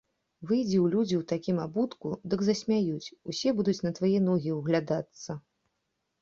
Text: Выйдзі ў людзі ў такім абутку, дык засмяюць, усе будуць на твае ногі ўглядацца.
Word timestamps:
Выйдзі 0.51 0.77
ў 0.77 0.93
людзі 0.93 1.15
ў 1.17 1.23
такім 1.31 1.57
абутку, 1.65 2.13
дык 2.35 2.39
засмяюць, 2.47 3.13
усе 3.33 3.49
будуць 3.61 3.77
на 3.85 3.93
твае 4.01 4.15
ногі 4.31 4.57
ўглядацца. 4.57 5.37